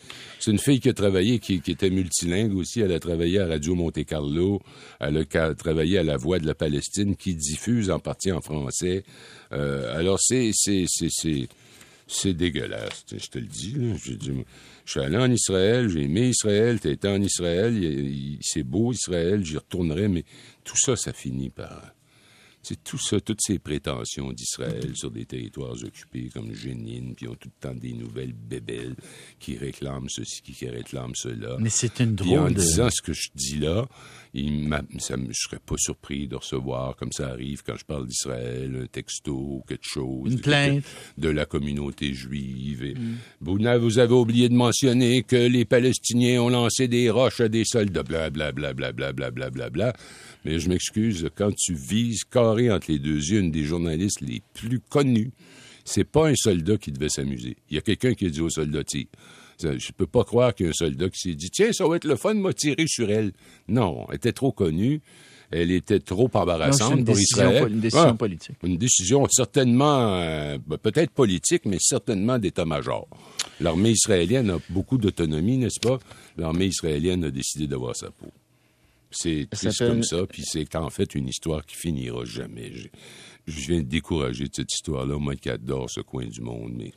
une 0.48 0.60
fille 0.60 0.80
qui 0.80 0.90
a 0.90 0.94
travaillé, 0.94 1.40
qui, 1.40 1.62
était 1.68 1.90
multilingue 1.90 2.56
aussi. 2.58 2.82
Elle 2.82 2.92
a 2.92 3.00
travaillé 3.00 3.40
à 3.40 3.48
Radio 3.48 3.76
Monte 3.76 4.04
Carlo. 4.06 4.62
Elle 5.00 5.18
a 5.18 5.54
travaillé 5.54 6.00
à 6.00 6.04
La 6.04 6.18
Voix 6.18 6.40
de 6.40 6.48
la 6.48 6.56
Palestine, 6.56 7.16
qui 7.16 7.36
diffuse 7.36 7.92
en 7.92 8.00
partie 8.00 8.32
en 8.32 8.42
français. 8.42 9.04
Euh, 9.54 9.98
alors, 9.98 10.20
c'est 10.20 10.52
c'est 12.08 12.34
dégueulasse, 12.34 13.06
je 13.12 13.28
te 13.28 13.40
le 13.40 13.46
dis. 13.46 13.76
Je, 13.98 14.12
suis 14.86 15.00
allé 15.00 15.18
en 15.18 15.32
Israël, 15.32 15.90
j'ai 15.90 16.04
aimé 16.04 16.30
Israël, 16.30 16.80
tu 16.80 16.90
été 16.90 17.08
en 17.08 17.22
Israël, 17.22 17.80
c'est 18.42 18.64
beau 18.64 18.92
Israël, 18.92 19.46
j'y 19.46 19.58
retournerai, 19.58 20.08
mais 20.08 20.26
tout 20.64 20.78
ça, 20.78 20.96
ça 20.96 21.14
finit 21.14 21.50
par 21.50 21.94
c'est 22.64 22.82
tout 22.82 22.98
ça, 22.98 23.20
toutes 23.20 23.42
ces 23.42 23.60
prétentions 23.60 24.32
d'Israël 24.32 24.96
sur 24.96 25.12
des 25.12 25.26
territoires 25.26 25.76
occupés 25.84 26.30
comme 26.34 26.54
Jénine, 26.54 27.14
puis 27.14 27.28
ont 27.28 27.36
tout 27.36 27.50
le 27.50 27.68
temps 27.68 27.76
des 27.76 27.94
nouvelles 27.94 28.34
bébelles 28.34 28.96
qui 29.38 29.58
réclament 29.58 30.08
ceci, 30.10 30.42
qui 30.42 30.68
réclament 30.68 31.16
cela. 31.16 31.58
Mais 31.60 31.70
c'est 31.70 32.00
une 32.00 32.16
drôle 32.16 32.40
en 32.40 32.52
disant 32.52 32.90
ce 32.90 33.02
que 33.02 33.14
je 33.14 33.30
dis 33.36 33.60
là, 33.60 33.86
il 34.34 34.68
ça, 34.98 35.16
je 35.18 35.34
serais 35.34 35.60
pas 35.64 35.76
surpris 35.78 36.28
de 36.28 36.36
recevoir, 36.36 36.96
comme 36.96 37.12
ça 37.12 37.28
arrive 37.28 37.62
quand 37.64 37.76
je 37.78 37.86
parle 37.86 38.08
d'Israël, 38.08 38.82
un 38.84 38.88
texto 38.88 39.34
ou 39.34 39.64
quelque 39.68 39.86
chose. 39.86 40.32
Une 40.32 40.40
plainte. 40.40 40.84
De, 41.18 41.30
la 41.30 41.46
communauté 41.46 42.14
juive. 42.14 42.84
Et 42.84 42.94
mm. 42.94 43.18
vous, 43.42 43.58
vous, 43.82 44.00
avez 44.00 44.14
oublié 44.14 44.50
de 44.50 44.56
mentionner 44.56 45.24
que 45.24 45.36
les 45.36 45.66
Palestiniens 45.66 46.42
ont 46.42 46.50
lancé 46.50 46.88
des 46.88 47.10
roches 47.10 47.42
à 47.42 47.50
des 47.50 47.66
soldats, 47.66 48.04
blablabla, 48.04 48.74
blablabla, 48.74 49.32
blablabla. 49.32 49.70
Bla, 49.70 49.94
mais 50.46 50.60
je 50.60 50.70
m'excuse, 50.70 51.30
quand 51.36 51.56
tu 51.56 51.74
vises 51.74 52.24
carré 52.54 52.72
entre 52.72 52.92
les 52.92 53.00
deux 53.00 53.18
yeux 53.18 53.40
une 53.40 53.52
des 53.52 53.64
journalistes 53.64 54.22
les 54.22 54.42
plus 54.54 54.80
connus, 54.80 55.32
c'est 55.86 56.04
pas 56.04 56.30
un 56.30 56.36
soldat 56.36 56.78
qui 56.78 56.92
devait 56.92 57.10
s'amuser. 57.10 57.58
Il 57.70 57.76
y 57.76 57.78
a 57.78 57.82
quelqu'un 57.82 58.14
qui 58.14 58.26
a 58.26 58.30
dit 58.30 58.42
au 58.42 58.50
soldat, 58.50 58.84
tire. 58.84 59.08
Je 59.62 59.92
peux 59.92 60.08
pas 60.08 60.24
croire 60.24 60.54
qu'il 60.54 60.66
y 60.66 60.68
a 60.68 60.72
un 60.72 60.74
soldat 60.74 61.10
qui 61.10 61.20
s'est 61.20 61.36
dit, 61.36 61.50
tiens, 61.50 61.72
ça 61.72 61.88
va 61.88 61.96
être 61.96 62.06
le 62.06 62.16
fun 62.16 62.36
de 62.36 62.40
me 62.40 62.54
tirer 62.54 62.86
sur 62.88 63.10
elle. 63.10 63.32
Non, 63.68 64.06
elle 64.10 64.16
était 64.16 64.34
trop 64.34 64.52
connue. 64.52 65.02
Elle 65.52 65.72
était 65.72 66.00
trop 66.00 66.32
embarrassante 66.34 67.06
pour 67.06 67.20
Israël. 67.20 67.72
Une 67.72 67.80
décision 67.80 68.18
politique. 68.18 68.56
Une 68.64 68.78
décision 68.78 69.28
certainement, 69.30 70.16
euh, 70.16 70.58
ben, 70.66 70.78
peut-être 70.78 71.12
politique, 71.12 71.66
mais 71.66 71.78
certainement 71.80 72.40
d'état-major. 72.40 73.08
L'armée 73.60 73.92
israélienne 73.92 74.50
a 74.50 74.58
beaucoup 74.70 74.98
d'autonomie, 74.98 75.58
n'est-ce 75.58 75.80
pas? 75.80 76.00
L'armée 76.38 76.66
israélienne 76.66 77.26
a 77.26 77.30
décidé 77.30 77.68
d'avoir 77.68 77.96
sa 77.96 78.10
peau. 78.10 78.32
C'est 79.14 79.48
comme 79.78 80.04
ça, 80.04 80.26
puis 80.26 80.44
c'est 80.46 80.76
en 80.76 80.90
fait 80.90 81.16
une 81.16 81.28
histoire 81.28 81.66
qui 81.66 81.76
finira 81.76 82.26
jamais. 82.26 82.72
Je, 83.46 83.68
viens 83.68 83.80
de 83.80 83.88
décourager 83.88 84.46
de 84.46 84.56
cette 84.56 84.74
histoire-là, 84.74 85.18
moi 85.18 85.36
qui 85.36 85.50
adore 85.50 85.90
ce 85.90 86.02
coin 86.02 86.26
du 86.26 86.42
monde, 86.42 86.74
mais 86.76 86.92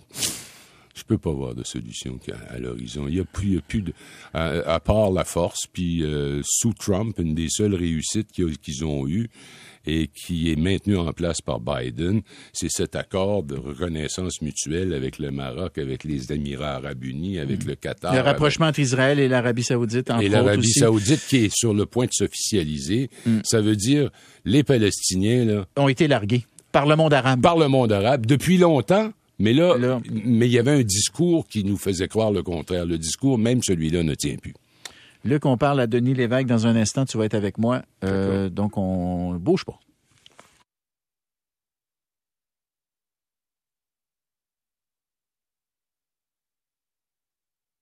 je 0.95 1.03
peux 1.03 1.19
pas 1.19 1.33
voir 1.33 1.55
de 1.55 1.65
solution 1.65 2.19
à, 2.49 2.59
l'horizon. 2.59 3.07
Il 3.09 3.17
y 3.17 3.21
a 3.21 3.25
plus, 3.25 3.61
plus 3.61 3.83
de, 3.83 3.93
à, 4.33 4.81
part 4.81 5.11
la 5.11 5.25
force, 5.25 5.67
puis 5.67 6.03
euh, 6.03 6.41
sous 6.45 6.73
Trump, 6.73 7.19
une 7.19 7.35
des 7.35 7.49
seules 7.49 7.75
réussites 7.75 8.33
qu'ils 8.33 8.85
ont 8.85 9.07
eues, 9.07 9.29
et 9.87 10.09
qui 10.09 10.51
est 10.53 10.57
maintenu 10.57 10.97
en 10.97 11.13
place 11.13 11.41
par 11.41 11.61
Biden, 11.61 12.23
c'est 12.53 12.71
cet 12.71 12.97
accord 12.97 13.43
de 13.43 13.57
reconnaissance 13.57 14.43
mutuelle 14.43 14.93
avec 14.93 15.19
le 15.19 15.31
Maroc, 15.31 15.79
avec 15.79 16.05
les 16.05 16.33
Émirats 16.33 16.77
arabes 16.77 17.05
unis, 17.05 17.39
avec 17.39 17.65
le 17.65 17.75
Qatar. 17.77 18.15
Le 18.15 18.21
rapprochement 18.21 18.67
entre 18.67 18.81
Israël 18.81 19.19
et 19.19 19.29
l'Arabie 19.29 19.63
saoudite, 19.63 20.11
Et 20.21 20.29
l'Arabie 20.29 20.71
saoudite 20.71 21.21
qui 21.29 21.37
est 21.45 21.55
sur 21.57 21.73
le 21.75 21.87
point 21.87 22.07
de 22.07 22.13
s'officialiser. 22.13 23.11
Ça 23.45 23.61
veut 23.61 23.77
dire 23.77 24.11
les 24.45 24.63
Palestiniens, 24.63 25.45
là, 25.45 25.67
ont 25.77 25.89
été 25.89 26.09
largués 26.09 26.45
par 26.73 26.87
le 26.87 26.97
monde 26.97 27.15
arabe. 27.15 27.41
par 27.41 27.57
le 27.59 27.69
monde 27.69 27.93
arabe 27.93 28.27
depuis 28.27 28.59
longtemps. 28.59 29.11
Mais 29.39 29.53
là, 29.53 29.77
Là. 29.77 30.01
mais 30.25 30.47
il 30.47 30.53
y 30.53 30.59
avait 30.59 30.71
un 30.71 30.83
discours 30.83 31.47
qui 31.47 31.63
nous 31.63 31.77
faisait 31.77 32.09
croire 32.09 32.31
le 32.33 32.43
contraire. 32.43 32.87
Le 32.87 32.97
discours, 32.97 33.37
même 33.39 33.63
celui-là, 33.63 34.03
ne 34.03 34.15
tient 34.15 34.37
plus. 34.37 34.55
Luc, 35.27 35.45
on 35.45 35.57
parle 35.57 35.81
à 35.81 35.87
Denis 35.87 36.15
Lévesque 36.15 36.47
dans 36.47 36.67
un 36.67 36.77
instant. 36.77 37.05
Tu 37.05 37.19
vas 37.19 37.25
être 37.25 37.35
avec 37.35 37.59
moi. 37.59 37.83
Euh, 38.05 38.49
donc, 38.49 38.79
on 38.79 39.35
bouge 39.35 39.65
pas. 39.65 39.79